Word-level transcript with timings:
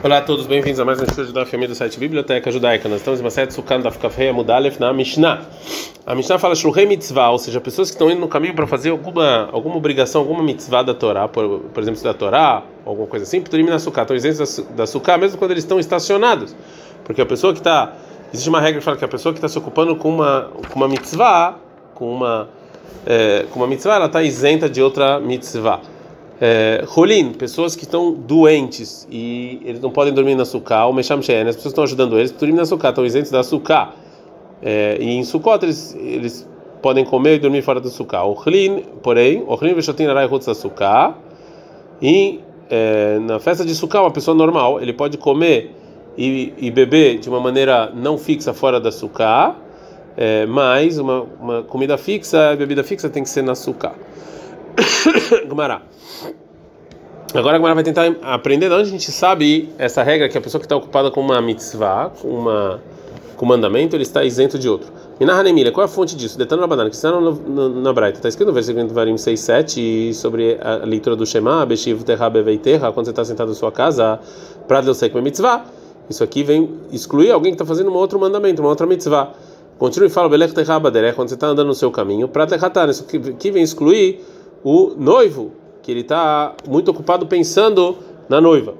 Olá 0.00 0.18
a 0.18 0.20
todos, 0.22 0.46
bem-vindos 0.46 0.78
a 0.78 0.84
mais 0.84 1.00
um 1.00 1.04
estudo 1.04 1.32
da 1.32 1.44
família 1.44 1.70
do 1.70 1.74
site 1.74 1.98
Biblioteca 1.98 2.52
Judaica. 2.52 2.88
Nós 2.88 3.00
estamos 3.00 3.18
em 3.18 3.24
uma 3.24 3.30
série 3.30 3.50
Sukkot 3.50 3.82
da 3.82 3.90
Fukafei 3.90 4.28
Amudalef 4.28 4.78
na 4.78 4.92
Mishnah. 4.92 5.42
A 6.06 6.14
Mishnah 6.14 6.38
fala 6.38 6.54
Shulhei 6.54 6.86
Mitzvah, 6.86 7.30
ou 7.30 7.38
seja, 7.38 7.60
pessoas 7.60 7.90
que 7.90 7.96
estão 7.96 8.08
indo 8.08 8.20
no 8.20 8.28
caminho 8.28 8.54
para 8.54 8.64
fazer 8.64 8.90
alguma, 8.90 9.48
alguma 9.50 9.74
obrigação, 9.74 10.20
alguma 10.20 10.40
mitzvah 10.40 10.84
da 10.84 10.94
Torá, 10.94 11.26
por, 11.26 11.62
por 11.74 11.82
exemplo, 11.82 12.00
da 12.00 12.14
Torá, 12.14 12.62
alguma 12.86 13.08
coisa 13.08 13.24
assim, 13.24 13.40
Pturim 13.40 13.64
na 13.64 13.80
Sukkah, 13.80 14.02
estão 14.02 14.16
isentos 14.16 14.58
da, 14.58 14.76
da 14.76 14.86
Sukkah, 14.86 15.18
mesmo 15.18 15.36
quando 15.36 15.50
eles 15.50 15.64
estão 15.64 15.80
estacionados. 15.80 16.54
Porque 17.02 17.20
a 17.20 17.26
pessoa 17.26 17.52
que 17.52 17.58
está. 17.58 17.92
Existe 18.32 18.48
uma 18.48 18.60
regra 18.60 18.78
que 18.78 18.84
fala 18.84 18.96
que 18.96 19.04
a 19.04 19.08
pessoa 19.08 19.32
que 19.32 19.38
está 19.38 19.48
se 19.48 19.58
ocupando 19.58 19.96
com 19.96 20.10
uma, 20.10 20.48
com 20.70 20.76
uma 20.76 20.86
mitzvah, 20.86 21.56
com 21.94 22.14
uma, 22.14 22.48
é, 23.04 23.46
com 23.50 23.58
uma 23.58 23.66
mitzvah, 23.66 23.96
ela 23.96 24.06
está 24.06 24.22
isenta 24.22 24.70
de 24.70 24.80
outra 24.80 25.18
mitzvah. 25.18 25.80
Rolim, 26.86 27.30
é, 27.30 27.32
pessoas 27.36 27.74
que 27.74 27.84
estão 27.84 28.12
doentes 28.12 29.06
e 29.10 29.60
eles 29.64 29.80
não 29.80 29.90
podem 29.90 30.12
dormir 30.12 30.34
na 30.34 30.44
suká, 30.44 30.86
ou 30.86 30.92
mexam 30.92 31.18
né? 31.18 31.48
as 31.48 31.56
pessoas 31.56 31.72
estão 31.72 31.84
ajudando 31.84 32.18
eles, 32.18 32.30
dormir 32.30 32.54
na 32.54 32.64
suká, 32.64 32.90
estão 32.90 33.04
isentos 33.04 33.30
da 33.30 33.42
suká. 33.42 33.92
É, 34.62 34.98
e 35.00 35.10
em 35.10 35.24
Sukkot 35.24 35.64
eles, 35.64 35.94
eles 35.94 36.48
podem 36.82 37.04
comer 37.04 37.36
e 37.36 37.38
dormir 37.38 37.62
fora 37.62 37.80
da 37.80 37.90
suká. 37.90 38.24
O 38.24 38.34
Hlin, 38.34 38.84
porém, 39.02 39.44
o 39.46 39.54
Hlin 39.54 39.74
veshotin 39.74 40.06
arai 40.06 40.28
da 40.28 40.54
suká. 40.54 41.14
E 42.00 42.40
é, 42.70 43.18
na 43.20 43.38
festa 43.38 43.64
de 43.64 43.74
suká, 43.74 44.00
uma 44.00 44.10
pessoa 44.10 44.36
normal, 44.36 44.80
ele 44.80 44.92
pode 44.92 45.16
comer 45.18 45.74
e, 46.16 46.52
e 46.58 46.70
beber 46.70 47.18
de 47.18 47.28
uma 47.28 47.40
maneira 47.40 47.92
não 47.94 48.18
fixa 48.18 48.52
fora 48.52 48.80
da 48.80 48.90
suká, 48.90 49.56
é, 50.16 50.46
mas 50.46 50.98
uma, 50.98 51.22
uma 51.40 51.62
comida 51.62 51.96
fixa, 51.96 52.54
bebida 52.56 52.82
fixa 52.82 53.08
tem 53.08 53.22
que 53.22 53.30
ser 53.30 53.42
na 53.42 53.54
suká. 53.54 53.94
Gumará. 55.48 55.82
Agora 57.34 57.56
a 57.56 57.58
Gemara 57.58 57.74
vai 57.74 57.84
tentar 57.84 58.06
aprender 58.22 58.68
de 58.68 58.74
onde 58.74 58.88
a 58.88 58.90
gente 58.90 59.12
sabe 59.12 59.68
essa 59.78 60.02
regra 60.02 60.28
que 60.28 60.38
a 60.38 60.40
pessoa 60.40 60.58
que 60.58 60.64
está 60.64 60.76
ocupada 60.76 61.10
com 61.10 61.20
uma 61.20 61.42
mitzvah, 61.42 62.10
com 62.20 62.28
uma 62.28 62.80
com 63.38 63.46
mandamento, 63.46 63.94
ele 63.94 64.02
está 64.02 64.24
isento 64.24 64.58
de 64.58 64.68
outro. 64.68 64.92
Minahanemilha, 65.20 65.70
qual 65.70 65.82
é 65.82 65.84
a 65.84 65.88
fonte 65.88 66.16
disso? 66.16 66.36
Detando 66.36 66.60
na 66.60 66.66
banana, 66.66 66.90
que 66.90 66.96
está 66.96 67.08
na 67.10 67.92
Braita. 67.92 68.18
Está 68.18 68.28
escrito 68.28 68.48
no 68.48 68.52
versículo 68.52 68.86
de 68.86 68.92
Varim 68.92 69.16
6, 69.16 69.38
7 69.38 70.14
sobre 70.14 70.58
a 70.60 70.84
leitura 70.84 71.14
do 71.14 71.24
Shema, 71.24 71.64
Beshiv 71.64 72.02
Terra 72.02 72.28
Beveiterra, 72.28 72.92
quando 72.92 73.06
você 73.06 73.10
está 73.10 73.24
sentado 73.24 73.48
na 73.48 73.54
sua 73.54 73.70
casa, 73.70 74.18
sei 74.94 75.08
que 75.08 75.16
é 75.16 75.20
mitzvah. 75.20 75.64
Isso 76.10 76.24
aqui 76.24 76.42
vem 76.42 76.68
excluir 76.90 77.30
alguém 77.30 77.52
que 77.52 77.54
está 77.54 77.64
fazendo 77.64 77.90
um 77.90 77.94
outro 77.94 78.18
mandamento, 78.18 78.60
uma 78.60 78.70
outra 78.70 78.86
mitzvah. 78.86 79.30
Continua 79.78 80.08
e 80.08 80.10
fala, 80.10 80.28
Belech 80.28 80.52
Terra 80.52 80.80
Badereh, 80.80 81.14
quando 81.14 81.28
você 81.28 81.34
está 81.34 81.46
andando 81.46 81.68
no 81.68 81.74
seu 81.74 81.92
caminho, 81.92 82.26
para 82.26 82.44
Terratar. 82.44 82.88
Isso 82.88 83.04
aqui 83.04 83.50
vem 83.52 83.62
excluir 83.62 84.20
o 84.64 84.94
noivo 84.96 85.52
que 85.82 85.90
ele 85.90 86.00
está 86.00 86.54
muito 86.66 86.90
ocupado 86.90 87.26
pensando 87.26 87.96
na 88.28 88.40
noiva. 88.40 88.74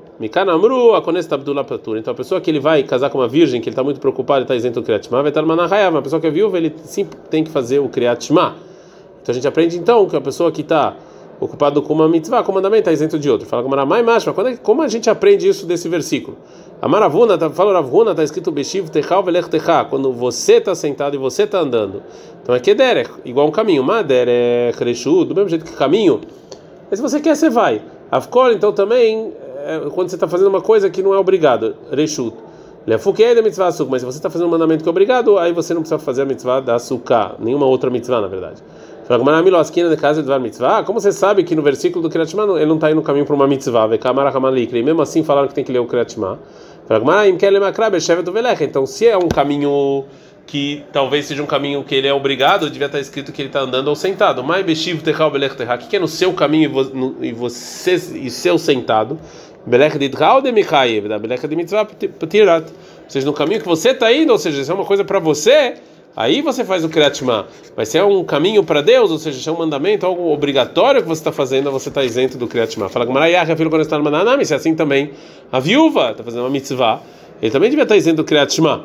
Então 1.97 2.13
a 2.13 2.15
pessoa 2.15 2.41
que 2.41 2.51
ele 2.51 2.59
vai 2.59 2.83
casar 2.83 3.09
com 3.09 3.19
uma 3.19 3.29
virgem, 3.29 3.61
que 3.61 3.69
ele 3.69 3.75
está 3.75 3.85
muito 3.85 4.01
preocupado, 4.01 4.43
está 4.43 4.55
isento 4.55 4.81
do 4.81 4.85
Kriyat 4.85 5.09
vai 5.09 5.29
estar 5.29 5.43
manahaya. 5.43 5.89
Uma 5.91 6.03
pessoa 6.03 6.21
que 6.21 6.27
é 6.27 6.31
viúva, 6.31 6.59
ele 6.59 6.75
sim 6.85 7.07
tem 7.31 7.45
que 7.45 7.51
fazer 7.51 7.79
o 7.79 7.89
Kriyat 7.89 8.31
Então 8.31 8.49
a 9.29 9.33
gente 9.33 9.47
aprende 9.47 9.79
então 9.79 10.07
que 10.07 10.17
a 10.17 10.21
pessoa 10.21 10.51
que 10.51 10.63
está 10.63 10.97
ocupado 11.41 11.81
com 11.83 11.95
uma 11.95 12.09
mitzvah, 12.09 12.43
com 12.43 12.53
mandamento, 12.53 12.81
está 12.81 12.93
isento 12.93 13.19
de 13.19 13.31
outro. 13.31 13.47
Fala 13.47 13.63
com 13.63 13.69
Maramai 13.69 14.03
Mashma, 14.03 14.33
quando 14.33 14.49
é, 14.49 14.57
como 14.57 14.83
a 14.83 14.89
gente 14.89 15.09
aprende 15.09 15.49
isso 15.49 15.67
desse 15.67 15.89
versículo? 15.89 16.37
A 16.81 16.87
Maravuna, 16.87 17.37
tá, 17.37 17.51
fala 17.51 17.73
Ravuna, 17.73 18.13
está 18.13 18.23
escrito 18.23 18.53
Beshiv 18.53 18.89
Techal 18.89 19.23
Velech 19.23 19.49
Techá, 19.49 19.85
quando 19.85 20.13
você 20.13 20.55
está 20.55 20.75
sentado 20.75 21.15
e 21.15 21.19
você 21.19 21.43
está 21.43 21.59
andando. 21.59 22.03
Então 22.43 22.55
é 22.55 22.61
Kederech, 22.61 23.11
igual 23.25 23.49
um 23.49 23.51
caminho. 23.51 23.83
Maderech 23.83 24.83
Reshu, 24.83 25.25
do 25.25 25.35
mesmo 25.35 25.49
jeito 25.49 25.65
que 25.65 25.73
caminho 25.73 26.21
mas 26.91 26.99
se 26.99 27.03
você 27.03 27.21
quer, 27.21 27.37
você 27.37 27.51
vai. 27.51 27.83
Avkol, 28.11 28.53
então 28.53 28.73
também, 28.73 29.33
é, 29.65 29.91
quando 29.91 30.09
você 30.09 30.17
está 30.17 30.27
fazendo 30.27 30.49
uma 30.49 30.63
coisa 30.63 30.89
que 30.89 31.03
não 31.03 31.13
é 31.13 31.19
obrigado, 31.19 31.77
reshut. 31.93 32.35
Lefuquei 32.87 33.35
da 33.35 33.43
mitzvah 33.43 33.67
açúcar, 33.67 33.91
mas 33.91 34.01
se 34.01 34.07
você 34.07 34.19
está 34.19 34.31
fazendo 34.31 34.49
um 34.49 34.51
mandamento 34.51 34.83
que 34.83 34.89
é 34.89 34.91
obrigado, 34.91 35.37
aí 35.37 35.53
você 35.53 35.75
não 35.75 35.83
precisa 35.83 35.99
fazer 35.99 36.23
a 36.23 36.25
mitzvah 36.25 36.61
da 36.61 36.77
açúcar, 36.77 37.35
nenhuma 37.39 37.67
outra 37.67 37.91
mitzvah, 37.91 38.23
na 38.23 38.29
verdade. 38.29 38.63
de 40.23 40.39
mitzvah. 40.39 40.83
Como 40.85 40.99
você 40.99 41.13
sabe 41.13 41.45
que 41.45 41.55
no 41.55 41.61
versículo 41.61 42.03
do 42.03 42.11
Kriyat 42.11 42.35
ele 42.35 42.65
não 42.65 42.77
está 42.77 42.91
indo 42.91 42.97
no 42.97 43.03
caminho 43.03 43.27
para 43.27 43.35
uma 43.35 43.47
mitzvah, 43.47 43.91
e 43.93 44.83
mesmo 44.83 45.03
assim 45.03 45.23
falaram 45.23 45.49
que 45.49 45.55
tem 45.55 45.65
que 45.65 45.73
ler 45.73 45.81
o 45.81 45.87
Kriyat 45.87 46.19
Então, 48.65 48.87
se 48.87 49.07
é 49.07 49.17
um 49.17 49.29
caminho 49.29 50.07
que 50.47 50.83
talvez 50.91 51.27
seja 51.27 51.43
um 51.43 51.47
caminho 51.47 51.85
que 51.85 51.95
ele 51.95 52.09
é 52.09 52.15
obrigado, 52.15 52.71
devia 52.71 52.87
estar 52.87 52.99
escrito 52.99 53.31
que 53.31 53.43
ele 53.43 53.51
está 53.51 53.61
andando 53.61 53.89
ou 53.89 53.95
sentado. 53.95 54.43
Techal, 55.03 55.31
que 55.79 55.97
é 55.97 55.99
no 55.99 56.09
seu 56.09 56.33
caminho 56.33 56.73
e 57.21 57.33
você 57.33 57.95
e 57.95 58.31
seu 58.31 58.59
sentado. 58.59 59.19
De 59.67 59.77
de 59.77 60.09
de. 60.09 60.17
Ou 63.09 63.11
seja, 63.11 63.27
no 63.27 63.35
caminho 63.35 63.61
que 63.61 63.69
você 63.69 63.91
está 63.91 64.11
indo, 64.11 64.33
ou 64.33 64.39
seja, 64.39 64.65
se 64.65 64.71
é 64.71 64.75
uma 64.75 64.87
coisa 64.87 65.05
para 65.05 65.19
você, 65.19 65.75
aí 66.19 66.43
você 66.43 66.65
faz 66.65 66.85
o 66.85 66.89
kriatma. 66.89 67.47
Mas 67.77 67.91
se 67.91 67.97
é 67.97 68.03
um 68.05 68.25
caminho 68.25 68.65
para 68.65 68.83
Deus, 68.83 69.13
ou 69.13 69.19
seja, 69.19 69.41
se 69.41 69.49
é 69.49 69.53
um 69.53 69.59
mandamento, 69.59 70.05
algo 70.05 70.33
obrigatório 70.33 71.01
que 71.01 71.07
você 71.07 71.21
está 71.21 71.31
fazendo, 71.31 71.71
você 71.71 71.91
está 71.91 72.03
isento 72.03 72.37
do 72.37 72.49
kriatma. 72.49 72.89
Fala 72.89 73.07
com 73.07 73.13
Marayah, 73.13 73.47
filho 73.57 73.71
quando 73.71 73.83
está 73.83 73.97
no 73.97 74.03
mananami, 74.03 74.45
se 74.45 74.53
é 74.53 74.57
assim 74.57 74.75
também. 74.75 75.13
A 75.53 75.61
viúva 75.61 76.11
está 76.11 76.25
fazendo 76.25 76.41
uma 76.41 76.51
mitzvah, 76.51 77.01
ele 77.41 77.53
também 77.53 77.71
devia 77.71 77.85
estar 77.85 77.97
isento 77.97 78.17
do 78.17 78.25
kriatma. 78.25 78.85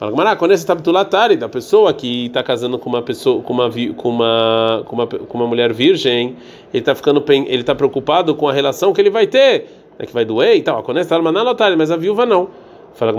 Fala 0.00 0.10
Gamara, 0.10 0.34
quando 0.34 0.50
esse 0.50 0.66
tabtulatari 0.66 1.36
da 1.36 1.48
pessoa 1.48 1.94
que 1.94 2.26
está 2.26 2.42
casando 2.42 2.76
com 2.76 2.90
uma 2.90 3.02
pessoa, 3.02 3.40
com 3.40 3.52
uma 3.52 3.70
com 3.96 4.08
uma 4.08 4.82
com 4.84 4.96
uma, 4.96 5.06
com 5.06 5.38
uma 5.38 5.46
mulher 5.46 5.72
virgem, 5.72 6.36
ele 6.72 6.80
está 6.80 6.96
ficando 6.96 7.24
ele 7.28 7.60
está 7.60 7.76
preocupado 7.76 8.34
com 8.34 8.48
a 8.48 8.52
relação 8.52 8.92
que 8.92 9.00
ele 9.00 9.10
vai 9.10 9.28
ter, 9.28 9.66
né, 9.96 10.04
que 10.04 10.12
vai 10.12 10.24
doer 10.24 10.56
e 10.56 10.62
tal. 10.62 10.82
Quando 10.82 10.98
esse 10.98 11.16
manalotari, 11.18 11.76
mas 11.76 11.92
a 11.92 11.96
viúva 11.96 12.26
não. 12.26 12.48
Fala 12.94 13.10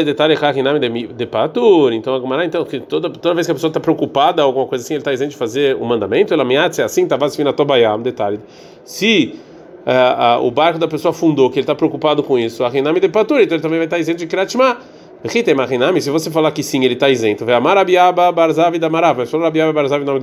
é 0.00 0.02
o 0.02 0.04
detalhe 0.04 0.34
de 1.06 1.26
patur? 1.26 1.94
Então 1.94 2.14
a 2.14 2.18
Gamara, 2.18 2.44
então 2.44 2.62
toda 2.86 3.08
toda 3.08 3.34
vez 3.34 3.46
que 3.46 3.52
a 3.52 3.54
pessoa 3.54 3.70
está 3.70 3.80
preocupada 3.80 4.42
alguma 4.42 4.66
coisa 4.66 4.84
assim, 4.84 4.94
ele 4.94 5.00
está 5.00 5.14
isento 5.14 5.30
de 5.30 5.36
fazer 5.36 5.76
um 5.76 5.84
mandamento, 5.86 6.34
ela 6.34 6.44
me 6.44 6.54
é 6.54 6.84
assim, 6.84 7.06
tá 7.06 7.16
vasfina 7.16 7.50
tobayam, 7.50 8.02
detalhe. 8.02 8.38
Se 8.84 9.34
uh, 9.86 10.42
uh, 10.42 10.46
o 10.46 10.50
barco 10.50 10.78
da 10.78 10.86
pessoa 10.86 11.10
afundou, 11.10 11.48
que 11.48 11.58
ele 11.58 11.62
está 11.62 11.74
preocupado 11.74 12.22
com 12.22 12.38
isso, 12.38 12.64
a 12.64 12.68
Rinami 12.68 13.00
de 13.00 13.08
patur, 13.08 13.40
então 13.40 13.56
ele 13.56 13.62
também 13.62 13.78
vai 13.78 13.86
estar 13.86 13.98
isento 13.98 14.18
de 14.18 14.26
kratma. 14.26 14.76
Se 16.02 16.10
você 16.10 16.30
falar 16.30 16.50
que 16.52 16.62
sim, 16.62 16.84
ele 16.84 16.92
está 16.92 17.08
isento. 17.08 17.50
Amarabiaba 17.50 18.30
Barzavi 18.30 18.78
da 18.78 18.90
Barzavi 19.72 20.04
nome 20.04 20.20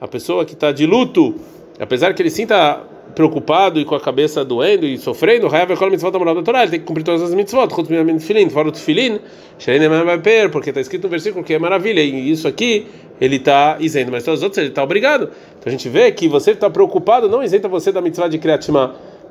a 0.00 0.08
pessoa 0.08 0.44
que 0.44 0.54
está 0.54 0.72
de 0.72 0.86
luto, 0.86 1.36
apesar 1.78 2.14
que 2.14 2.22
ele 2.22 2.30
sinta 2.30 2.80
preocupado 3.14 3.80
e 3.80 3.84
com 3.84 3.94
a 3.94 4.00
cabeça 4.00 4.44
doendo 4.44 4.86
e 4.86 4.98
sofrendo, 4.98 5.46
ele 5.46 6.70
tem 6.70 6.80
que 6.80 6.86
cumprir 6.86 7.04
todas 7.04 7.22
as 7.22 7.34
mitzvot, 7.34 7.68
fora 8.50 8.68
o 8.68 8.72
tefilin, 8.72 9.20
porque 10.50 10.70
está 10.70 10.80
escrito 10.80 11.04
no 11.04 11.08
versículo 11.08 11.44
que 11.44 11.54
é 11.54 11.58
maravilha, 11.58 12.00
e 12.00 12.30
isso 12.30 12.48
aqui 12.48 12.86
ele 13.20 13.36
está 13.36 13.76
isento, 13.80 14.10
mas 14.10 14.24
todos 14.24 14.40
os 14.40 14.44
outros 14.44 14.58
ele 14.58 14.68
está 14.68 14.82
obrigado. 14.82 15.30
Então 15.58 15.66
a 15.66 15.70
gente 15.70 15.88
vê 15.88 16.10
que 16.10 16.28
você 16.28 16.50
está 16.50 16.68
preocupado, 16.68 17.28
não 17.28 17.42
isenta 17.42 17.68
você 17.68 17.92
da 17.92 18.00
mitzvah 18.00 18.28
de 18.28 18.38
Kriyat 18.38 18.70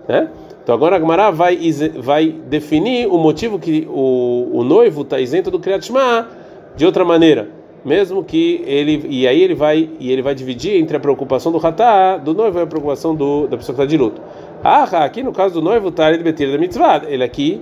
né? 0.08 0.30
Então 0.64 0.74
agora 0.74 0.96
a 0.96 1.00
Gemara 1.00 1.30
vai, 1.32 1.60
vai 1.98 2.30
definir 2.48 3.08
o 3.08 3.18
motivo 3.18 3.60
que 3.60 3.86
o, 3.90 4.50
o 4.54 4.64
noivo 4.64 5.02
está 5.02 5.20
isento 5.20 5.52
do 5.52 5.60
Kriyat 5.60 5.86
Shema 5.86 6.30
de 6.76 6.86
outra 6.86 7.04
maneira, 7.04 7.50
mesmo 7.84 8.24
que 8.24 8.64
ele 8.66 9.06
e 9.10 9.28
aí 9.28 9.42
ele 9.42 9.56
vai 9.56 9.90
e 10.00 10.12
ele 10.12 10.22
vai 10.22 10.34
dividir 10.34 10.76
entre 10.78 10.98
a 10.98 11.00
preocupação 11.00 11.52
do 11.52 11.66
Hatá, 11.66 12.18
do 12.18 12.34
noivo 12.34 12.60
e 12.60 12.62
a 12.62 12.68
preocupação 12.68 13.14
do, 13.14 13.48
da 13.48 13.58
pessoa 13.58 13.76
que 13.76 13.82
está 13.82 13.86
de 13.86 13.98
luto. 13.98 14.22
Ah, 14.64 14.84
aqui 15.04 15.22
no 15.22 15.34
caso 15.34 15.56
do 15.56 15.62
noivo 15.62 15.90
está 15.90 16.12
ele 16.12 16.24
betir 16.24 16.52
da 16.52 16.58
mitzvah, 16.58 17.02
ele 17.08 17.24
aqui 17.24 17.62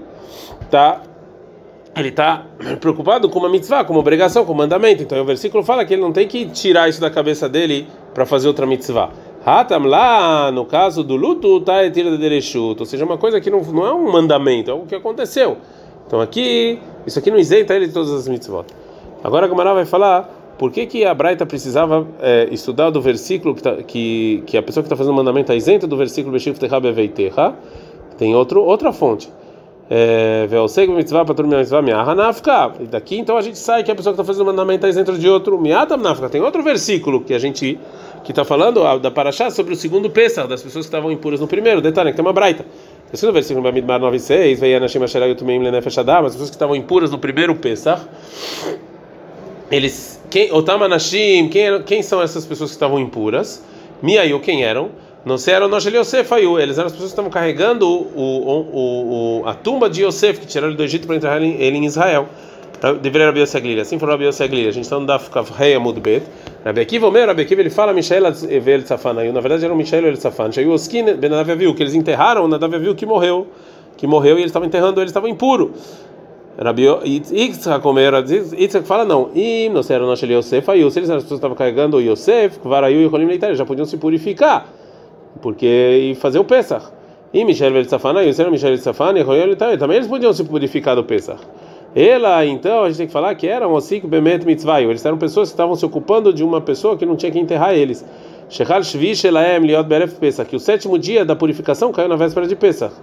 está 0.62 1.02
ele 1.96 2.10
está 2.10 2.46
preocupado 2.80 3.30
com 3.30 3.40
uma 3.40 3.50
mitzvah, 3.50 3.84
com 3.84 3.94
uma 3.94 4.00
obrigação, 4.00 4.46
com 4.46 4.54
um 4.54 4.56
mandamento. 4.56 5.04
Então 5.04 5.20
o 5.20 5.26
versículo 5.26 5.64
fala 5.64 5.84
que 5.84 5.94
ele 5.94 6.02
não 6.02 6.12
tem 6.12 6.28
que 6.28 6.46
tirar 6.46 6.88
isso 6.88 7.02
da 7.02 7.10
cabeça 7.10 7.50
dele 7.50 7.88
para 8.14 8.26
fazer 8.26 8.48
outra 8.48 8.66
mitzvah. 8.66 9.10
Hatam 9.44 9.84
lá, 9.86 10.52
no 10.52 10.66
caso 10.66 11.04
do 11.04 11.16
luto, 11.16 11.62
tá 11.62 11.84
etira 11.84 12.12
de 12.12 12.18
derechut, 12.18 12.80
ou 12.80 12.86
seja, 12.86 13.04
uma 13.04 13.18
coisa 13.18 13.42
que 13.42 13.50
não, 13.50 13.62
não 13.62 13.88
é 13.88 13.92
um 13.92 14.12
mandamento, 14.12 14.70
é 14.70 14.74
algo 14.74 14.86
que 14.86 14.94
aconteceu. 14.94 15.58
Então 16.06 16.22
aqui, 16.22 16.80
isso 17.08 17.18
aqui 17.18 17.32
não 17.32 17.40
isenta 17.40 17.74
ele 17.74 17.88
de 17.88 17.94
todas 17.94 18.12
as 18.12 18.28
mitzvot. 18.28 18.66
Agora 19.24 19.46
a 19.46 19.50
Gamara 19.50 19.74
vai 19.74 19.86
falar 19.86 20.30
por 20.58 20.72
que, 20.72 20.86
que 20.86 21.06
a 21.06 21.14
Braita 21.14 21.46
precisava 21.46 22.08
é, 22.22 22.48
estudar 22.52 22.90
do 22.90 23.02
versículo 23.02 23.56
que, 23.56 23.64
tá, 23.64 23.76
que, 23.78 24.44
que 24.46 24.58
a 24.58 24.64
pessoa 24.64 24.84
que 24.84 24.88
está 24.88 24.96
fazendo 24.96 25.14
o 25.14 25.16
mandamento 25.16 25.52
está 25.52 25.56
isenta 25.56 25.88
do 25.88 25.98
versículo 25.98 26.34
Beshif 26.34 26.60
Teha 26.60 26.80
Beveiteha. 26.80 27.56
Tem 28.18 28.36
outro, 28.36 28.64
outra 28.64 28.92
fonte. 28.92 29.32
É, 29.94 30.48
e 32.80 32.86
daqui 32.86 33.18
então 33.18 33.36
a 33.36 33.42
gente 33.42 33.58
sai 33.58 33.84
que 33.84 33.92
a 33.92 33.96
pessoa 33.96 34.14
que 34.14 34.22
está 34.22 34.24
fazendo 34.24 34.44
o 34.44 34.46
mandamento 34.46 34.86
está 34.86 34.90
isenta 34.90 35.12
de 35.14 35.28
outro. 35.28 35.62
Tem 36.32 36.42
outro 36.42 36.64
versículo 36.64 37.22
que 37.22 37.34
a 37.34 37.40
gente 37.40 37.78
que 38.24 38.32
está 38.32 38.46
falando 38.46 39.00
da 39.00 39.12
Paraxá 39.12 39.50
sobre 39.50 39.74
o 39.74 39.76
segundo 39.76 40.10
Pesach, 40.10 40.48
das 40.48 40.62
pessoas 40.62 40.86
que 40.86 40.90
estavam 40.90 41.12
impuras 41.12 41.40
no 41.40 41.48
primeiro. 41.48 41.82
Detalhe, 41.82 42.12
que 42.12 42.16
tem 42.16 42.26
uma 42.26 42.32
braita. 42.32 42.66
Esse 43.12 43.26
no 43.26 43.34
versículo 43.34 43.64
Bamidbar 43.64 44.00
9,6, 44.00 44.56
veio 44.58 44.78
Anashim 44.78 45.04
Asherag 45.04 45.36
Tumim 45.36 45.60
Lenefesh 45.60 45.98
as 45.98 46.06
pessoas 46.06 46.50
que 46.50 46.56
estavam 46.56 46.76
impuras 46.76 47.12
no 47.12 47.20
primeiro 47.20 47.54
Pesach, 47.56 48.02
eles, 49.72 50.22
quem, 50.30 50.52
Otam 50.52 50.84
Anashim, 50.84 51.48
quem, 51.48 51.82
quem 51.84 52.04
são 52.04 52.22
essas 52.22 52.46
pessoas 52.46 52.72
que 52.72 52.76
estavam 52.76 53.00
impuras? 53.00 53.64
Miayu, 54.02 54.40
quem 54.40 54.64
eram? 54.64 54.90
Não 55.24 55.38
sei, 55.38 55.54
era 55.54 55.66
o 55.66 55.70
Nosh 55.70 55.86
Yosef 55.86 56.34
aí. 56.34 56.46
Eles 56.46 56.78
eram 56.78 56.88
as 56.88 56.94
pessoas 56.94 57.12
que 57.12 57.14
estavam 57.14 57.30
carregando 57.30 57.88
o, 57.88 58.02
o, 58.16 59.42
o, 59.42 59.48
a 59.48 59.54
tumba 59.54 59.90
de 59.90 60.04
Yosef, 60.04 60.40
que 60.40 60.48
tiraram 60.48 60.70
ele 60.70 60.78
do 60.78 60.84
Egito 60.84 61.06
para 61.06 61.16
entrar 61.16 61.42
ele 61.42 61.78
em 61.78 61.86
Israel. 61.86 62.28
Deveria 63.00 63.28
Rabi 63.28 63.42
Yosef 63.42 63.80
Assim 63.80 64.00
falou 64.00 64.16
Rabi 64.16 64.26
Yosef 64.26 64.52
A 64.68 64.72
gente 64.72 64.86
está 64.86 65.00
no 65.00 65.06
Daf 65.06 65.30
Kafrei 65.30 65.76
Amud 65.76 66.02
Rabi 66.66 66.82
Akiva, 66.82 67.08
o 67.08 67.12
meu 67.12 67.28
Rabi 67.28 67.44
Akiva, 67.44 67.62
ele 67.62 67.70
fala 67.70 67.94
Mishael 67.94 68.24
El 68.26 68.82
Tzafan. 68.84 69.14
Na 69.14 69.40
verdade 69.40 69.64
era 69.64 69.74
o 69.74 69.78
Mishael 69.78 70.08
El 70.08 70.18
Tzafan. 70.18 70.52
Shaiu 70.52 70.72
Oskin 70.72 71.14
Ben 71.18 71.30
Nadav 71.30 71.56
viu 71.56 71.76
que 71.76 71.84
eles 71.84 71.94
enterraram 71.94 72.46
o 72.46 72.48
Nadav 72.48 72.80
viu 72.80 72.96
que 72.96 73.06
morreu. 73.06 73.48
Que 73.96 74.08
morreu 74.08 74.36
e 74.38 74.40
eles 74.40 74.50
estavam 74.50 74.68
enterrando, 74.68 75.00
eles 75.00 75.12
estavam 75.12 75.30
impuros. 75.30 75.70
Rabi 76.58 76.84
Yitzhak 77.32 77.86
Omer, 77.88 78.14
Yitzhak 78.58 78.88
fala 78.88 79.06
não. 79.06 79.30
E 79.34 79.70
não 79.70 79.84
sei, 79.84 79.96
era 79.96 80.06
o 80.06 80.08
Nosh 80.08 80.24
Yosef 80.24 80.70
aí. 80.70 80.92
Se 80.92 81.00
eles 81.00 81.10
as 81.10 81.24
pessoas 81.24 81.40
estavam 81.40 81.56
carregando 81.56 81.98
o 81.98 82.02
Yosef, 82.02 82.60
Varayu 82.64 83.02
e 83.02 83.06
Rolim 83.06 83.26
Leitar, 83.26 83.54
já 83.56 83.66
podiam 83.66 83.86
se 83.86 83.98
purificar 83.98 84.68
porque 85.40 86.12
e 86.12 86.16
fazer 86.16 86.40
o 86.40 86.44
Pesach. 86.44 86.86
E 87.34 87.46
Michel 87.46 87.72
Veltzafana, 87.72 88.24
e 88.24 88.32
o 88.32 88.52
Michel 88.52 88.72
Veltzafana, 88.72 89.20
e 89.20 89.78
também 89.78 89.98
eles 89.98 90.08
podiam 90.08 90.34
se 90.34 90.44
purificar 90.44 90.96
do 90.96 91.04
Pesach. 91.04 91.40
Ela, 91.96 92.46
então, 92.46 92.84
a 92.84 92.88
gente 92.88 92.98
tem 92.98 93.08
que 93.08 93.14
falar 93.14 93.34
que 93.36 93.48
era 93.48 93.68
um 93.68 93.74
Osik 93.74 94.06
Bemet 94.08 94.46
Mitzvah. 94.46 94.82
Eles 94.82 95.06
eram 95.06 95.18
pessoas 95.18 95.50
que 95.50 95.54
estavam 95.54 95.76
se 95.76 95.86
ocupando 95.86 96.34
de 96.34 96.44
uma 96.44 96.62
pessoa 96.62 96.98
que 96.98 97.06
não 97.06 97.18
tinha 97.18 97.32
que 97.32 97.40
enterrar 97.40 97.74
eles. 97.74 98.06
Shechal 98.50 98.84
Shvish 98.84 99.26
Elaem 99.26 99.60
Liot 99.60 99.84
Beref 99.88 100.16
Pesach. 100.16 100.50
Que 100.50 100.56
o 100.56 100.60
sétimo 100.60 100.98
dia 100.98 101.26
da 101.26 101.36
purificação 101.36 101.92
caiu 101.92 102.08
na 102.08 102.16
véspera 102.16 102.48
de 102.48 102.56
Pesach. 102.56 102.94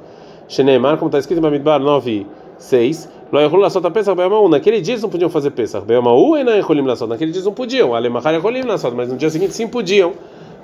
Sheneemar, 0.46 0.96
como 0.96 1.08
está 1.08 1.18
escrito 1.18 1.38
em 1.38 1.42
Bamidbar 1.42 1.80
9, 1.80 2.26
6. 2.56 3.10
Naquele 3.30 4.80
dia 4.80 4.94
eles 4.94 5.02
não 5.02 5.10
podiam 5.10 5.30
fazer 5.30 5.50
Pesach. 5.50 5.84
Naquele 5.86 7.30
dia 7.30 7.38
eles 7.38 7.44
não 7.44 7.52
podiam. 7.52 7.94
Alemachar 7.94 8.34
Mas 8.94 9.08
no 9.08 9.16
dia 9.16 9.30
seguinte 9.30 9.52
sim 9.52 9.68
podiam 9.68 10.14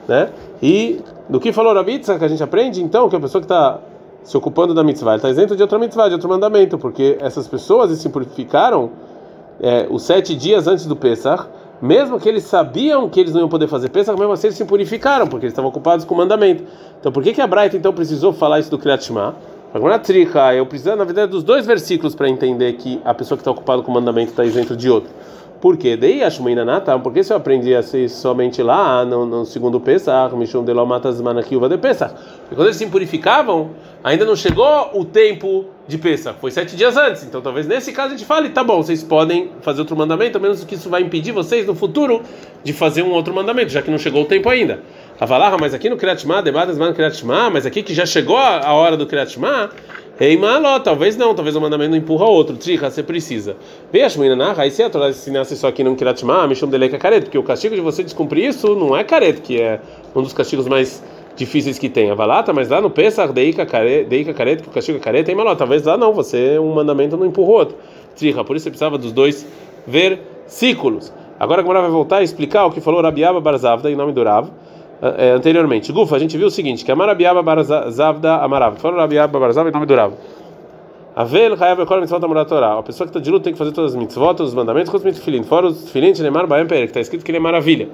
né? 0.09 0.31
E 0.63 1.01
do 1.29 1.41
que 1.41 1.53
falou 1.53 1.75
Rabitza, 1.75 2.19
que 2.19 2.25
a 2.25 2.29
gente 2.29 2.43
aprende, 2.43 2.83
então, 2.83 3.09
que 3.09 3.17
a 3.17 3.21
pessoa 3.21 3.41
que 3.41 3.47
está 3.47 3.81
se 4.23 4.37
ocupando 4.37 4.73
da 4.73 4.83
mitzvah, 4.83 5.17
está 5.17 5.29
isento 5.29 5.55
de 5.55 5.63
outra 5.63 5.79
mitzvah, 5.79 6.09
de 6.09 6.15
outro 6.15 6.29
mandamento, 6.29 6.79
porque 6.79 7.19
essas 7.21 7.47
pessoas 7.47 7.97
se 7.99 8.09
purificaram 8.09 8.91
é, 9.61 9.87
os 9.91 10.03
sete 10.03 10.35
dias 10.35 10.67
antes 10.67 10.87
do 10.87 10.97
Pesach, 10.97 11.47
mesmo 11.83 12.19
que 12.19 12.29
eles 12.29 12.45
sabiam 12.45 13.09
que 13.09 13.21
eles 13.21 13.35
não 13.35 13.41
iam 13.43 13.49
poder 13.49 13.69
fazer 13.69 13.91
Pesach, 13.91 14.19
mesmo 14.19 14.33
assim 14.33 14.47
eles 14.47 14.57
se 14.57 14.65
purificaram, 14.65 15.27
porque 15.27 15.45
eles 15.45 15.53
estavam 15.53 15.69
ocupados 15.69 16.05
com 16.07 16.15
o 16.15 16.19
mandamento. 16.19 16.65
Então, 16.99 17.13
por 17.13 17.23
que, 17.23 17.35
que 17.35 17.41
a 17.41 17.47
Braita 17.47 17.77
então 17.77 17.93
precisou 17.93 18.33
falar 18.33 18.61
isso 18.61 18.71
do 18.71 18.79
Kriyat? 18.79 19.13
Agora, 19.75 19.99
trica, 19.99 20.55
eu 20.55 20.65
preciso, 20.67 20.95
na 20.95 21.03
verdade, 21.03 21.33
dos 21.33 21.43
dois 21.43 21.67
versículos 21.67 22.15
para 22.15 22.29
entender 22.29 22.75
que 22.75 23.01
a 23.05 23.13
pessoa 23.13 23.37
que 23.37 23.41
está 23.41 23.51
ocupada 23.51 23.83
com 23.83 23.91
o 23.91 23.95
mandamento 23.95 24.31
está 24.31 24.45
isento 24.45 24.77
de 24.77 24.89
outro. 24.89 25.11
Por 25.61 25.77
quê? 25.77 25.97
Daí 25.97 26.23
Ashmuina 26.23 26.65
Natam, 26.65 27.01
porque 27.01 27.25
se 27.25 27.33
eu 27.33 27.37
aprendi 27.37 27.75
assim 27.75 28.07
somente 28.07 28.63
lá 28.63 29.05
no, 29.05 29.27
no 29.27 29.45
segundo 29.45 29.81
Pesach, 29.81 30.37
Mishum 30.37 30.63
de 30.63 30.73
Lomatas 30.73 31.21
Manakiuva 31.21 31.69
de 31.69 31.77
Pesach. 31.77 32.15
Porque 32.15 32.55
quando 32.55 32.69
eles 32.69 32.77
se 32.77 32.87
purificavam, 32.87 33.71
ainda 34.05 34.25
não 34.25 34.37
chegou 34.37 34.91
o 34.93 35.05
tempo 35.05 35.65
de 35.89 35.99
Pesach, 35.99 36.39
foi 36.39 36.53
sete 36.53 36.77
dias 36.77 36.97
antes. 36.97 37.25
Então 37.25 37.41
talvez 37.41 37.67
nesse 37.67 37.93
caso 37.93 38.15
a 38.15 38.17
gente 38.17 38.27
fale, 38.27 38.51
tá 38.51 38.63
bom, 38.63 38.81
vocês 38.81 39.03
podem 39.03 39.51
fazer 39.61 39.81
outro 39.81 39.97
mandamento, 39.97 40.39
a 40.39 40.41
menos 40.41 40.63
que 40.63 40.77
isso 40.77 40.89
vai 40.89 41.03
impedir 41.03 41.33
vocês 41.33 41.67
no 41.67 41.75
futuro 41.75 42.23
de 42.63 42.73
fazer 42.73 43.03
um 43.03 43.11
outro 43.11 43.35
mandamento, 43.35 43.73
já 43.73 43.83
que 43.83 43.91
não 43.91 43.99
chegou 43.99 44.23
o 44.23 44.27
tempo 44.27 44.49
ainda. 44.49 44.83
Avalarra, 45.21 45.57
mas 45.61 45.73
aqui 45.73 45.89
no 45.89 45.97
Kriatma, 45.97 46.43
debatas 46.43 46.77
no 46.77 46.93
Kriatma, 46.93 47.51
mas 47.51 47.65
aqui 47.65 47.83
que 47.83 47.95
já 47.95 48.05
chegou 48.05 48.37
a 48.37 48.73
hora 48.73 48.97
do 48.97 49.07
Kriatma, 49.07 49.71
Ei, 50.21 50.37
maló, 50.37 50.79
talvez 50.79 51.17
não, 51.17 51.35
talvez 51.35 51.57
o 51.57 51.61
mandamento 51.61 51.97
empurra 51.97 52.25
outro. 52.27 52.57
Trica, 52.57 52.89
você 52.89 53.03
precisa. 53.03 53.57
Veja, 53.93 54.21
menina, 54.21 54.55
aí 54.57 54.71
se 54.71 54.81
a 54.81 54.89
Torá 54.89 55.11
ensinasse 55.11 55.57
só 55.57 55.67
aqui 55.67 55.83
não 55.83 55.97
kiratma, 55.97 56.47
me 56.47 56.55
chama 56.55 56.71
dele 56.71 56.89
que 56.89 56.95
é 56.95 56.99
careta, 57.01 57.23
porque 57.23 57.37
o 57.37 57.43
castigo 57.43 57.75
de 57.75 57.81
você 57.81 58.05
descumprir 58.05 58.49
isso 58.49 58.77
não 58.77 58.97
é 58.97 59.03
careta, 59.03 59.41
que 59.41 59.61
é 59.61 59.81
um 60.15 60.23
dos 60.23 60.33
castigos 60.33 60.69
mais 60.69 61.03
difíceis 61.35 61.81
que 61.81 61.89
tem. 61.89 62.13
A 62.13 62.15
valata, 62.15 62.53
mas 62.53 62.69
lá 62.69 62.81
no 62.81 62.91
Pesach, 62.91 63.33
deika 63.33 63.67
careta, 63.67 64.63
que 64.63 64.69
o 64.69 64.73
castigo 64.73 64.99
é 64.99 65.01
careta, 65.01 65.33
ei, 65.33 65.35
maló, 65.35 65.53
talvez 65.57 65.83
lá 65.83 65.97
não, 65.97 66.13
você, 66.13 66.61
um 66.61 66.73
mandamento 66.73 67.17
não 67.17 67.27
empurra 67.27 67.51
outro. 67.51 67.77
Trica, 68.15 68.45
por 68.45 68.55
isso 68.55 68.63
você 68.63 68.71
precisava 68.71 68.97
dos 68.97 69.11
dois 69.11 69.45
versículos. 69.85 71.13
Agora 71.41 71.61
a 71.61 71.65
Gamara 71.65 71.83
vai 71.83 71.91
voltar 71.91 72.19
a 72.19 72.23
explicar 72.23 72.67
o 72.67 72.71
que 72.71 72.81
falou 72.81 73.03
Rabiaba 73.03 73.41
Barzavda 73.41 73.91
em 73.91 73.97
nome 73.97 74.13
do 74.13 74.23
Rav 74.23 74.49
anteriormente. 75.37 75.93
Gufa, 75.93 76.17
a 76.17 76.19
gente 76.19 76.37
viu 76.37 76.47
o 76.47 76.51
seguinte, 76.51 76.85
que 76.85 76.93
a 76.93 76.97
Marabiaba 76.97 77.43
Barzavda 77.43 78.37
Amarav, 78.37 78.77
falou 78.77 78.99
Rabiaba 78.99 79.39
Barzavda 79.39 79.71
em 79.71 79.73
nome 79.73 79.87
do 79.87 79.95
Rav. 79.95 80.13
Avel 81.17 81.55
Hayav 81.55 81.81
Ekol 81.81 82.01
Mitzvot 82.01 82.25
Amurat 82.25 82.49
Torah. 82.49 82.79
A 82.79 82.83
pessoa 82.83 83.07
que 83.07 83.11
está 83.11 83.21
de 83.21 83.31
luto 83.31 83.45
tem 83.45 83.53
que 83.53 83.59
fazer 83.59 83.71
todas 83.71 83.93
as 83.93 83.97
mitzvot, 83.97 84.35
todos 84.35 84.49
os 84.49 84.55
mandamentos, 84.55 84.91
com 84.91 84.97
os 84.97 85.05
mitzvot 85.05 85.45
Fora 85.45 85.69
os 85.69 85.89
filhin, 85.91 86.13
Neymar 86.13 86.49
Baem 86.49 86.67
Perek, 86.67 86.87
está 86.87 87.01
escrito 87.01 87.25
que 87.25 87.31
ele 87.31 87.39
é 87.39 87.41
maravilha. 87.41 87.89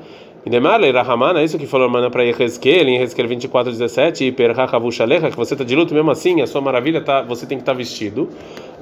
E 0.47 0.49
Neymar 0.49 0.81
Rahaman, 0.81 1.39
é 1.39 1.45
isso 1.45 1.59
que 1.59 1.67
falou 1.67 1.87
Mana 1.87 2.09
para 2.09 2.23
Yehezkel, 2.23 2.89
em 2.89 2.95
Yehezkel 2.95 3.29
24, 3.29 3.73
17, 3.73 4.25
e 4.25 4.33
Perhachavushalecha, 4.33 5.31
que 5.31 5.37
você 5.37 5.53
está 5.53 5.63
de 5.63 5.77
luto 5.77 5.93
mesmo 5.93 6.11
assim, 6.11 6.41
a 6.41 6.47
sua 6.47 6.63
maravilha 6.63 7.03
tá, 7.03 7.21
você 7.21 7.45
tem 7.45 7.59
que 7.59 7.63
estar 7.63 7.73
tá 7.73 7.77
vestido. 7.77 8.27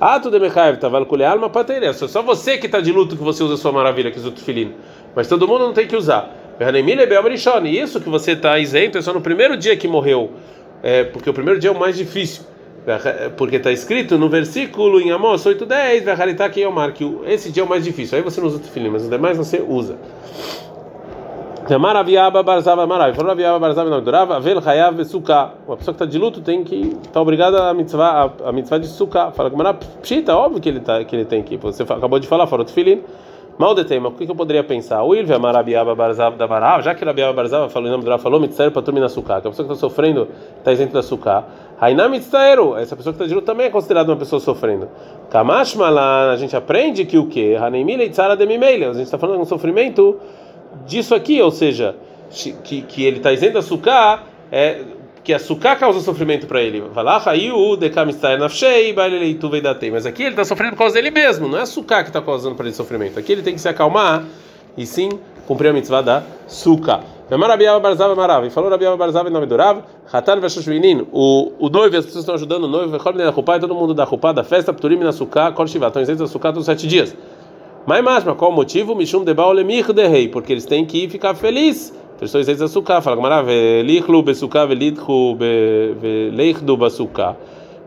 Ato 0.00 0.30
de 0.30 0.38
Mechaev, 0.38 0.78
Taval 0.78 1.04
Kuleal, 1.04 1.36
uma 1.36 1.50
pateira. 1.50 1.92
Só 1.92 2.22
você 2.22 2.58
que 2.58 2.66
está 2.66 2.78
de 2.78 2.92
luto 2.92 3.16
que 3.16 3.24
você 3.24 3.42
usa 3.42 3.54
a 3.54 3.56
sua 3.56 3.72
maravilha, 3.72 4.12
que 4.12 4.20
usa 4.20 4.28
o 4.28 4.32
filhin. 4.36 4.72
Mas 5.16 5.26
todo 5.26 5.48
mundo 5.48 5.66
não 5.66 5.72
tem 5.72 5.88
que 5.88 5.96
usar. 5.96 6.32
E 7.68 7.80
isso 7.80 8.00
que 8.00 8.08
você 8.08 8.32
está 8.32 8.58
isento 8.58 8.98
é 8.98 9.02
só 9.02 9.12
no 9.12 9.20
primeiro 9.20 9.56
dia 9.56 9.76
que 9.76 9.86
morreu, 9.86 10.32
é, 10.82 11.04
porque 11.04 11.30
o 11.30 11.34
primeiro 11.34 11.60
dia 11.60 11.70
é 11.70 11.72
o 11.72 11.78
mais 11.78 11.96
difícil. 11.96 12.44
Porque 13.36 13.56
está 13.56 13.70
escrito 13.70 14.16
no 14.16 14.28
versículo 14.30 14.98
em 15.00 15.10
Amós 15.10 15.44
8:10, 15.44 16.92
que 16.94 17.04
esse 17.26 17.52
dia 17.52 17.62
é 17.62 17.66
o 17.66 17.68
mais 17.68 17.84
difícil. 17.84 18.16
Aí 18.16 18.24
você 18.24 18.40
não 18.40 18.48
usa 18.48 18.56
o 18.56 18.60
tefilim, 18.60 18.88
mas 18.88 19.02
os 19.02 19.10
demais 19.10 19.36
você 19.36 19.62
usa. 19.66 19.98
Não 23.90 24.02
durava. 24.02 24.38
Uma 24.38 24.40
pessoa 25.76 25.76
que 25.76 25.90
está 25.90 26.06
de 26.06 26.18
luto 26.18 26.40
tem 26.40 26.64
que 26.64 26.96
está 27.04 27.20
obrigada 27.20 27.68
a 27.68 27.74
mitzvah 27.74 28.32
a, 28.42 28.48
a 28.48 28.52
mitzvah 28.52 28.78
de 28.78 28.86
suka. 28.86 29.32
Fala 29.32 29.50
que 29.50 29.56
pshita, 30.00 30.34
óbvio 30.34 30.62
que 30.62 30.68
ele 30.70 30.80
tá 30.80 31.04
que 31.04 31.14
ele 31.14 31.26
tem 31.26 31.42
que. 31.42 31.58
Você 31.58 31.82
acabou 31.82 32.18
de 32.18 32.26
falar, 32.26 32.46
falou 32.46 32.64
tefilim. 32.64 33.02
Mal 33.58 33.74
de 33.74 33.84
tema, 33.84 34.08
o 34.08 34.12
que, 34.12 34.30
eu 34.30 34.36
poderia 34.36 34.62
pensar? 34.62 35.02
O 35.02 35.16
Ilve 35.16 35.32
Amarabiaba 35.32 35.92
Barzav 35.92 36.36
da 36.36 36.46
Barav, 36.46 36.80
já 36.80 36.94
que 36.94 37.04
Rabiaba 37.04 37.32
Barzav 37.32 37.68
falou 37.68 37.88
em 37.88 37.90
nome 37.90 38.04
do 38.04 38.10
Rav, 38.10 38.22
falou 38.22 38.38
Mitzter 38.38 38.70
para 38.70 38.82
turmina 38.82 39.06
açúcar, 39.06 39.40
que 39.40 39.48
a 39.48 39.50
pessoa 39.50 39.66
que 39.66 39.74
está 39.74 39.88
sofrendo 39.88 40.28
está 40.58 40.72
isento 40.72 40.92
da 40.92 41.00
açúcar. 41.00 41.44
Hainam 41.80 42.08
Mitztaero, 42.08 42.76
essa 42.76 42.94
pessoa 42.94 43.12
que 43.12 43.20
está 43.20 43.34
luto 43.34 43.44
também 43.44 43.66
é 43.66 43.70
considerada 43.70 44.12
uma 44.12 44.16
pessoa 44.16 44.38
sofrendo. 44.38 44.88
Kamash 45.28 45.74
Malan, 45.74 46.30
a 46.30 46.36
gente 46.36 46.54
aprende 46.54 47.04
que 47.04 47.18
o 47.18 47.26
que? 47.26 47.56
Hanemile 47.56 48.04
Itzara 48.04 48.36
de 48.36 48.46
Mimeile, 48.46 48.84
a 48.84 48.92
gente 48.92 49.02
está 49.02 49.18
falando 49.18 49.38
de 49.38 49.42
um 49.42 49.46
sofrimento 49.46 50.20
disso 50.86 51.12
aqui, 51.12 51.42
ou 51.42 51.50
seja, 51.50 51.96
que, 52.62 52.82
que 52.82 53.04
ele 53.04 53.16
está 53.16 53.32
isento 53.32 53.54
da 53.54 53.58
açúcar, 53.58 54.22
é 54.52 54.82
que 55.28 55.34
açúcar 55.34 55.76
causa 55.76 56.00
sofrimento 56.00 56.46
para 56.46 56.62
ele. 56.62 56.82
Mas 59.92 60.06
aqui 60.06 60.22
ele 60.22 60.30
está 60.30 60.42
sofrendo 60.42 60.72
por 60.72 60.78
causa 60.78 60.94
dele 60.94 61.10
mesmo, 61.10 61.46
não 61.46 61.58
é 61.58 61.60
açúcar 61.60 62.02
que 62.02 62.08
está 62.08 62.22
causando 62.22 62.54
para 62.54 62.64
ele 62.64 62.74
sofrimento. 62.74 63.18
Aqui 63.18 63.32
ele 63.32 63.42
tem 63.42 63.52
que 63.52 63.60
se 63.60 63.68
acalmar 63.68 64.24
e 64.74 64.86
sim 64.86 65.10
cumprir 65.46 65.68
a 65.68 65.74
mitzvah 65.74 66.00
da 66.00 66.22
suka. 66.46 67.00
Marabiava 67.30 67.78
Barzava 67.78 68.14
Marav, 68.14 68.46
e 68.46 68.50
falou 68.50 68.70
Rabiava 68.70 68.96
Barzava 68.96 69.28
em 69.28 69.32
nome 69.32 69.44
do 69.44 69.54
Rav, 69.54 69.82
Hatan 70.10 70.40
Veshushvinin, 70.40 71.06
o 71.12 71.52
o 71.58 71.68
noivo, 71.68 71.94
as 71.94 72.06
pessoas 72.06 72.22
estão 72.22 72.34
ajudando 72.34 72.64
o 72.64 72.68
noivo, 72.68 72.90
Vechol 72.90 73.12
Rupá, 73.30 73.58
e 73.58 73.60
todo 73.60 73.74
mundo 73.74 73.92
da 73.92 74.04
Rupá, 74.04 74.32
da 74.32 74.42
festa, 74.42 74.72
Pturim 74.72 74.96
na 74.96 75.12
Sukkah, 75.12 75.52
Kol 75.52 75.66
estão 75.66 76.00
isentos 76.00 76.20
da 76.20 76.26
Sukkah 76.26 76.54
todos 76.54 76.66
os 76.66 76.66
sete 76.66 76.86
dias. 76.86 77.14
Mas 77.86 78.02
mais, 78.02 78.24
qual 78.24 78.50
o 78.50 78.54
motivo? 78.54 78.94
Mishum 78.94 79.24
de 79.24 79.34
Baolemich 79.34 79.92
de 79.92 80.08
Rei, 80.08 80.26
porque 80.28 80.54
eles 80.54 80.64
têm 80.64 80.86
que 80.86 81.06
ficar 81.06 81.34
felizes 81.34 81.92
Pessoas 82.18 82.48
vezes 82.48 82.60
açúcar, 82.60 83.00
fala 83.00 83.14
Gamara, 83.14 83.44
velichlu 83.44 84.24
besuká, 84.24 84.66
velidchu 84.66 85.36
veleichdu 85.36 86.76
basuká. 86.76 87.36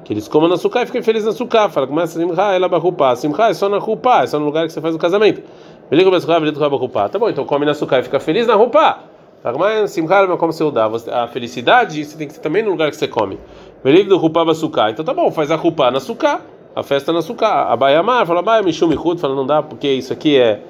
Que 0.05 0.13
eles 0.13 0.29
comam 0.29 0.47
no 0.47 0.53
açúcar 0.55 0.83
e 0.83 0.85
fiquem 0.85 1.01
felizes 1.01 1.25
no 1.25 1.31
açúcar. 1.31 1.67
Fala, 1.67 1.85
começa 1.85 2.17
simcha, 2.17 2.41
ela 2.53 2.69
barrupá. 2.69 3.13
Simcha 3.17 3.49
é 3.49 3.53
só 3.53 3.67
na 3.67 3.77
rupá, 3.77 4.23
é 4.23 4.27
só 4.27 4.39
no 4.39 4.45
lugar 4.45 4.65
que 4.65 4.71
você 4.71 4.79
faz 4.79 4.95
o 4.95 4.97
casamento. 4.97 5.41
Velichlu 5.89 6.11
besuká, 6.11 6.39
velidchu 6.39 6.61
barrupá. 6.61 7.09
Tá 7.09 7.19
bom, 7.19 7.29
então 7.29 7.43
come 7.43 7.65
no 7.65 7.71
açúcar 7.71 7.99
e 7.99 8.03
fica 8.03 8.21
feliz 8.21 8.47
na 8.47 8.55
rupá. 8.55 8.99
Fala, 9.43 9.57
mas 9.57 9.91
simcha, 9.91 10.25
mas 10.25 10.39
como 10.39 10.53
você 10.53 10.71
dá? 10.71 10.89
A 11.11 11.27
felicidade, 11.27 12.05
você 12.05 12.17
tem 12.17 12.25
que 12.25 12.33
ser 12.33 12.39
também 12.39 12.63
no 12.63 12.71
lugar 12.71 12.89
que 12.89 12.95
você 12.95 13.09
come. 13.09 13.37
Velichlu 13.83 14.15
rupá 14.15 14.45
basuká. 14.45 14.91
Então 14.91 15.03
tá 15.03 15.13
bom, 15.13 15.29
faz 15.29 15.51
a 15.51 15.57
rupá 15.57 15.91
na 15.91 15.97
açúcar. 15.97 16.39
A 16.73 16.83
festa 16.83 17.11
na 17.11 17.19
açúcar. 17.19 17.69
A 17.69 17.75
Baiamar 17.75 18.25
fala, 18.25 18.41
Baia, 18.41 18.63
Mishum 18.63 18.87
Michut, 18.87 19.19
fala, 19.19 19.35
não 19.35 19.45
dá, 19.45 19.61
porque 19.61 19.91
isso 19.91 20.13
aqui 20.13 20.39
é. 20.39 20.61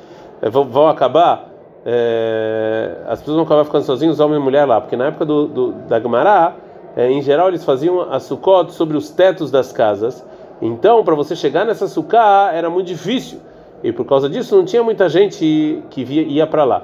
é 0.41 0.49
vão 0.49 0.87
acabar 0.87 1.50
é, 1.85 2.97
as 3.07 3.19
pessoas 3.19 3.35
vão 3.35 3.45
acabar 3.45 3.65
ficando 3.65 3.83
sozinhos, 3.83 4.19
homem 4.19 4.39
e 4.39 4.41
mulher 4.41 4.65
lá, 4.65 4.79
porque 4.79 4.95
na 4.95 5.07
época 5.07 5.25
do, 5.25 5.47
do 5.47 5.71
da 5.87 5.99
Gemara, 5.99 6.55
é, 6.95 7.09
em 7.09 7.21
geral 7.21 7.47
eles 7.47 7.63
faziam 7.63 8.01
a 8.01 8.19
sukkot 8.19 8.71
sobre 8.71 8.97
os 8.97 9.09
tetos 9.09 9.49
das 9.49 9.71
casas. 9.71 10.25
Então, 10.61 11.03
para 11.03 11.15
você 11.15 11.35
chegar 11.35 11.65
nessa 11.65 11.87
sukkah 11.87 12.51
era 12.53 12.69
muito 12.69 12.87
difícil 12.87 13.39
e 13.83 13.91
por 13.91 14.05
causa 14.05 14.29
disso 14.29 14.55
não 14.55 14.63
tinha 14.63 14.83
muita 14.83 15.09
gente 15.09 15.83
que 15.89 16.03
via, 16.03 16.21
ia 16.21 16.45
para 16.45 16.63
lá. 16.63 16.83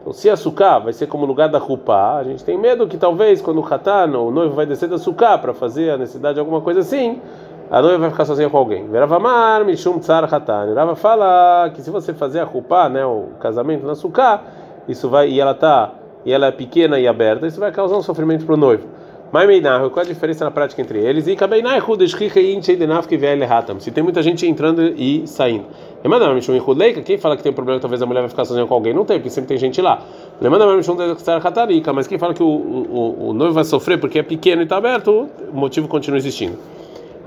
Então, 0.00 0.12
se 0.14 0.30
a 0.30 0.36
sukkah 0.36 0.78
vai 0.78 0.94
ser 0.94 1.06
como 1.08 1.26
lugar 1.26 1.50
da 1.50 1.58
rupa, 1.58 2.16
a 2.16 2.24
gente 2.24 2.42
tem 2.42 2.56
medo 2.56 2.86
que 2.86 2.96
talvez 2.96 3.42
quando 3.42 3.58
o 3.58 3.62
khatan, 3.62 4.16
o 4.18 4.30
noivo 4.30 4.54
vai 4.54 4.64
descer 4.64 4.88
da 4.88 4.96
sukkah 4.96 5.36
para 5.36 5.52
fazer 5.52 5.90
a 5.90 5.98
necessidade 5.98 6.38
alguma 6.38 6.62
coisa 6.62 6.80
assim, 6.80 7.20
a 7.70 7.82
noiva 7.82 7.98
vai 7.98 8.10
ficar 8.10 8.24
sozinha 8.24 8.48
com 8.48 8.56
alguém. 8.56 8.88
Veravamar, 8.88 9.64
Mishum 9.64 9.98
Tsar 9.98 10.32
Hatan. 10.32 10.74
Rava 10.74 10.96
fala 10.96 11.70
que 11.70 11.82
se 11.82 11.90
você 11.90 12.14
fazer 12.14 12.40
a 12.40 12.44
rupa, 12.44 12.88
né, 12.88 13.04
o 13.04 13.30
casamento 13.40 13.86
na 13.86 13.94
suká, 13.94 14.42
isso 14.88 15.08
vai 15.08 15.28
e 15.28 15.40
ela 15.40 15.54
tá 15.54 15.92
e 16.24 16.32
ela 16.32 16.46
é 16.46 16.50
pequena 16.50 16.98
e 16.98 17.06
aberta, 17.06 17.46
isso 17.46 17.60
vai 17.60 17.70
causar 17.70 17.96
um 17.96 18.02
sofrimento 18.02 18.44
para 18.44 18.54
o 18.54 18.56
noivo. 18.56 18.86
Mas 19.30 19.46
Meinar, 19.46 19.90
qual 19.90 20.02
é 20.02 20.06
a 20.06 20.10
diferença 20.10 20.42
na 20.42 20.50
prática 20.50 20.80
entre 20.80 20.98
eles? 20.98 21.26
E 21.26 21.36
Kabeinar, 21.36 21.84
Se 23.78 23.90
tem 23.90 24.02
muita 24.02 24.22
gente 24.22 24.46
entrando 24.46 24.82
e 24.82 25.26
saindo. 25.26 25.66
Lemanda 26.02 26.32
Mishum 26.32 26.54
e 26.54 26.60
Huleika, 26.60 27.02
quem 27.02 27.18
fala 27.18 27.36
que 27.36 27.42
tem 27.42 27.52
um 27.52 27.54
problema, 27.54 27.78
talvez 27.78 28.00
a 28.00 28.06
mulher 28.06 28.20
vai 28.20 28.30
ficar 28.30 28.46
sozinha 28.46 28.66
com 28.66 28.72
alguém? 28.72 28.94
Não 28.94 29.04
tem, 29.04 29.18
porque 29.18 29.28
sempre 29.28 29.48
tem 29.48 29.58
gente 29.58 29.82
lá. 29.82 30.00
Lemanda 30.40 30.66
Mishum 30.74 30.96
Hatarika, 31.44 31.92
mas 31.92 32.06
quem 32.06 32.18
fala 32.18 32.32
que 32.32 32.42
o, 32.42 32.46
o, 32.46 33.28
o 33.28 33.32
noivo 33.34 33.52
vai 33.52 33.64
sofrer 33.64 34.00
porque 34.00 34.18
é 34.18 34.22
pequeno 34.22 34.62
e 34.62 34.64
está 34.64 34.78
aberto, 34.78 35.28
o 35.52 35.56
motivo 35.56 35.88
continua 35.88 36.16
existindo. 36.16 36.56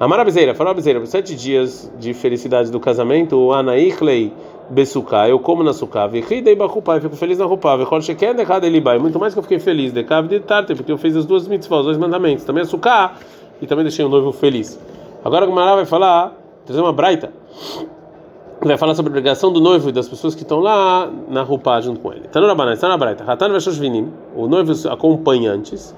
Amara 0.02 0.26
Bezeira, 0.26 0.56
falou 0.56 0.74
Bezeira, 0.74 1.06
sete 1.06 1.36
dias 1.36 1.94
de 2.00 2.12
felicidade 2.16 2.72
do 2.72 2.80
casamento, 2.80 3.38
o 3.38 3.54
Anaichlei 3.54 4.34
Besuká, 4.68 5.30
eu 5.30 5.38
como 5.38 5.62
na 5.62 5.74
suká, 5.74 6.08
virridei 6.08 6.56
bakupá, 6.56 7.00
fico 7.00 7.16
feliz 7.16 7.38
na 7.38 7.46
rupá, 7.46 7.76
vechol 7.76 8.02
sheken 8.02 8.34
dechad 8.34 8.64
elibai, 8.64 8.98
muito 8.98 9.20
mais 9.20 9.32
que 9.32 9.38
eu 9.38 9.44
fiquei 9.44 9.60
feliz, 9.60 9.94
de 9.94 10.04
cav 10.04 10.28
de 10.28 10.40
tarte, 10.40 10.74
porque 10.74 10.92
eu 10.92 10.98
fiz 10.98 11.16
as 11.16 11.24
duas 11.24 11.48
mitzvahs, 11.48 11.82
os 11.82 11.86
dois 11.86 11.98
mandamentos, 12.00 12.44
também 12.44 12.64
a 12.64 12.66
suká, 12.66 13.14
e 13.62 13.68
também 13.68 13.84
deixei 13.84 14.04
o 14.04 14.10
noivo 14.10 14.32
feliz. 14.32 14.80
Agora 15.24 15.46
o 15.46 15.48
Gumara 15.48 15.76
vai 15.76 15.86
falar, 15.86 16.36
trazer 16.66 16.82
uma 16.82 16.92
braita, 16.92 17.32
vai 18.60 18.80
falar 18.80 18.96
sobre 18.96 19.12
a 19.12 19.14
obrigação 19.14 19.54
do 19.54 19.62
noivo 19.62 19.90
e 19.90 19.92
das 19.92 20.10
pessoas 20.10 20.34
que 20.34 20.42
estão 20.42 20.62
lá 20.62 21.12
na 21.30 21.44
rupá 21.44 21.80
junto 21.80 22.00
com 22.00 22.12
ele. 22.12 22.28
Tá 22.28 22.42
no 22.42 22.48
Rabanai, 22.48 22.74
está 22.74 22.90
na 22.90 22.98
braita, 22.98 23.24
Hatan 23.24 23.54
vechos 23.54 23.78
vinim, 23.78 24.12
o 24.36 24.48
noivo 24.48 24.74
acompanhantes, 24.90 25.94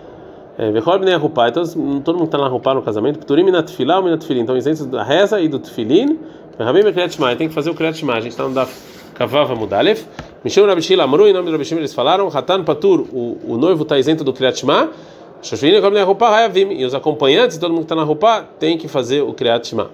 Vechol 0.58 1.00
bnei 1.00 1.16
rupá, 1.16 1.50
então 1.50 1.64
todo 2.02 2.16
mundo 2.16 2.26
está 2.26 2.38
na 2.38 2.48
rupá 2.48 2.74
no 2.74 2.82
casamento, 2.82 3.18
pturim 3.20 3.44
minat 3.44 3.66
tefilá 3.68 3.98
ou 3.98 4.04
minat 4.04 4.20
tefilin, 4.22 4.42
então 4.42 4.56
isentos 4.56 4.86
da 4.86 5.04
reza 5.04 5.42
e 5.42 5.48
do 5.48 5.58
tefilin, 5.58 6.20
Rabim 6.60 6.84
Kriyat 6.84 7.16
Shema, 7.16 7.36
tem 7.36 7.48
que 7.48 7.54
fazer 7.54 7.72
o 7.72 7.74
Kriyat 7.74 7.98
Shema. 7.98 8.14
A 8.14 8.22
gente 8.22 8.32
está 8.32 8.44
no 8.44 8.54
Daf 8.54 8.72
Kavava 9.16 9.56
Mudalef. 9.56 10.06
Mishim 10.44 10.62
Rabishila 10.66 11.04
Amru, 11.04 11.28
em 11.28 11.34
nome 11.34 11.46
do 11.48 11.52
Rabishim 11.52 11.78
eles 11.78 11.94
falaram, 11.96 12.28
Hatan 12.28 12.64
Patur, 12.64 13.02
o, 13.12 13.40
o 13.48 13.58
noivo 13.58 13.84
está 13.84 13.98
isento 13.98 14.24
do 14.24 14.32
Kriyat 14.32 14.60
Shema. 14.60 14.90
Shoshvini 15.42 15.82
Kom 15.82 15.90
Roupa 16.04 16.30
Hayavim, 16.30 16.72
e 16.72 16.86
os 16.86 16.94
acompanhantes, 16.94 17.58
todo 17.58 17.72
mundo 17.72 17.80
que 17.80 17.86
está 17.86 17.96
na 17.96 18.04
roupa, 18.04 18.48
tem 18.60 18.78
que 18.78 18.88
fazer 18.88 19.22
o 19.22 19.34
Kriyat 19.34 19.68
Shema. 19.68 19.90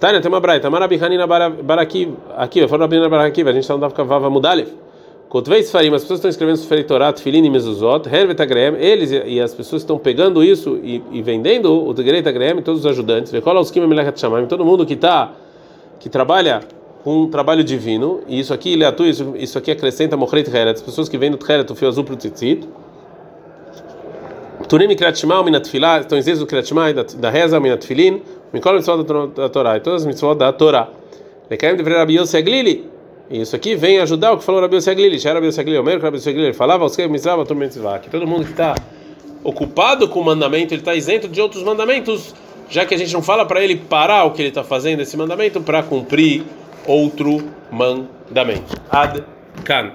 Tânia, 0.00 0.20
tem 0.20 0.28
uma 0.28 0.40
braita. 0.40 0.68
Marabi 0.68 0.98
Hanina 1.00 1.26
Baraki, 1.26 2.12
aqui, 2.36 2.58
eu 2.58 2.68
falo 2.68 2.82
Rabina 2.82 3.08
Baraki, 3.08 3.42
a 3.42 3.52
gente 3.52 3.60
está 3.60 3.74
no 3.74 3.80
Daf 3.80 3.94
Kavava 3.94 4.28
Mudalef. 4.28 4.81
Kotvei 5.32 5.60
Sfarim, 5.60 5.94
as 5.94 6.02
pessoas 6.02 6.18
estão 6.18 6.28
escrevendo 6.28 6.58
Sferi 6.58 6.84
Torah, 6.84 7.10
Tfilin 7.10 7.42
e 7.42 7.48
Mezuzot, 7.48 8.06
Hervet 8.06 8.38
Agrem, 8.42 8.74
eles 8.78 9.10
e 9.10 9.40
as 9.40 9.54
pessoas 9.54 9.80
estão 9.80 9.96
pegando 9.96 10.44
isso 10.44 10.78
e, 10.84 11.02
e 11.10 11.22
vendendo 11.22 11.72
o 11.72 11.94
Tegreit 11.94 12.28
Agrem, 12.28 12.60
todos 12.60 12.80
os 12.80 12.86
ajudantes, 12.86 13.32
Vekola 13.32 13.64
Kim 13.64 13.86
Melechat 13.86 14.20
Shamayim, 14.20 14.44
todo 14.44 14.62
mundo 14.62 14.84
que 14.84 14.92
está 14.92 15.32
que 15.98 16.10
trabalha 16.10 16.60
com 17.02 17.22
um 17.22 17.30
trabalho 17.30 17.64
divino, 17.64 18.20
e 18.28 18.40
isso 18.40 18.52
aqui 18.52 18.74
ele 18.74 18.84
isso, 19.08 19.32
isso 19.34 19.56
aqui 19.56 19.70
acrescenta 19.70 20.18
Mochret 20.18 20.46
Heret, 20.50 20.74
as 20.74 20.82
pessoas 20.82 21.08
que 21.08 21.16
vêm 21.16 21.30
do 21.30 21.38
Heret, 21.42 21.72
o 21.72 21.74
fio 21.74 21.88
azul 21.88 22.04
para 22.04 22.12
o 22.12 22.16
Tzitzit. 22.18 22.68
Turim 24.68 24.94
Kriyat 24.94 25.18
Shema, 25.18 25.40
o 25.40 25.44
Minat 25.44 25.66
Filah, 25.66 26.00
estão 26.00 26.18
isentos 26.18 26.40
do 26.40 26.46
Kriyat 26.46 26.68
Shema, 26.68 26.92
da, 26.92 27.30
Reza, 27.30 27.56
o 27.56 27.60
Minat 27.62 27.86
Filin, 27.86 28.20
Mikol 28.52 28.74
Mitzvot 28.74 29.02
da 29.34 29.48
Torá, 29.48 29.78
e 29.78 29.80
todas 29.80 30.02
as 30.02 30.06
Mitzvot 30.06 30.34
da 30.34 30.52
Torá. 30.52 30.90
Lekaim 31.50 31.74
de 31.74 31.82
Rabi 31.82 32.18
Yossi 32.18 32.36
Aglili, 32.36 32.72
e 32.72 33.01
isso 33.40 33.56
aqui 33.56 33.74
vem 33.74 33.98
ajudar 33.98 34.32
o 34.32 34.38
que 34.38 34.44
falou 34.44 34.60
Rabi 34.60 34.76
Yossi 34.76 34.90
Aglili, 34.90 35.18
já 35.18 35.32
Rabi 35.32 35.46
Yossi 35.46 35.60
Aglili, 35.60 35.78
o 35.78 35.84
Rabi 35.84 36.16
Yossi 36.16 36.28
Aglili 36.28 36.52
falava, 36.52 36.84
os 36.84 36.94
que 36.94 37.06
Mitzvah, 37.08 37.98
que 37.98 38.10
todo 38.10 38.26
mundo 38.26 38.44
que 38.44 38.50
está 38.50 38.74
ocupado 39.42 40.08
com 40.08 40.20
o 40.20 40.24
mandamento, 40.24 40.74
ele 40.74 40.82
está 40.82 40.94
isento 40.94 41.28
de 41.28 41.40
outros 41.40 41.62
mandamentos, 41.62 42.34
já 42.68 42.84
que 42.84 42.94
a 42.94 42.98
gente 42.98 43.12
não 43.12 43.22
fala 43.22 43.44
para 43.44 43.62
ele 43.62 43.76
parar 43.76 44.24
o 44.24 44.32
que 44.32 44.42
ele 44.42 44.48
está 44.48 44.62
fazendo, 44.62 45.00
esse 45.00 45.16
mandamento, 45.16 45.60
para 45.60 45.82
cumprir 45.82 46.44
outro 46.86 47.42
mandamento. 47.70 48.76
Ad 48.90 49.24
Kan. 49.64 49.92